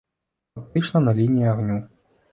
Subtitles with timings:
[0.55, 1.77] Фактычна, на лініі агню.